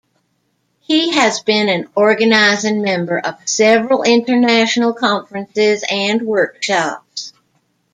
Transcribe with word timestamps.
He 0.79 1.11
has 1.13 1.41
been 1.41 1.69
an 1.69 1.87
organizing 1.93 2.81
member 2.81 3.19
of 3.19 3.47
several 3.47 4.01
international 4.01 4.93
conferences 4.95 5.83
and 5.87 6.23
workshops. 6.23 7.33